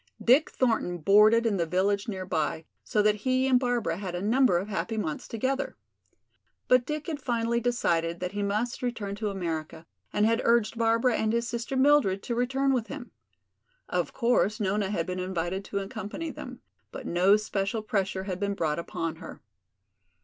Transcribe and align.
Dick 0.19 0.49
Thornton 0.49 0.97
boarded 0.97 1.45
in 1.45 1.57
the 1.57 1.65
village 1.67 2.07
near 2.07 2.25
by, 2.25 2.65
so 2.83 3.03
that 3.03 3.17
he 3.17 3.47
and 3.47 3.59
Barbara 3.59 3.97
had 3.97 4.15
a 4.15 4.21
number 4.23 4.57
of 4.57 4.67
happy 4.67 4.97
months 4.97 5.27
together. 5.27 5.77
But 6.67 6.87
Dick 6.87 7.05
had 7.05 7.21
finally 7.21 7.59
decided 7.59 8.19
that 8.19 8.31
he 8.31 8.41
must 8.41 8.81
return 8.81 9.13
to 9.17 9.29
America 9.29 9.85
and 10.11 10.25
had 10.25 10.41
urged 10.43 10.75
Barbara 10.75 11.15
and 11.17 11.31
his 11.31 11.47
sister 11.47 11.77
Mildred 11.77 12.23
to 12.23 12.33
return 12.33 12.73
with 12.73 12.87
him. 12.87 13.11
Of 13.87 14.11
course, 14.11 14.59
Nona 14.59 14.89
had 14.89 15.05
been 15.05 15.19
invited 15.19 15.63
to 15.65 15.77
accompany 15.77 16.31
them, 16.31 16.61
but 16.91 17.05
no 17.05 17.37
special 17.37 17.83
pressure 17.83 18.23
had 18.23 18.39
been 18.39 18.55
brought 18.55 18.79
upon 18.79 19.17
her. 19.17 19.39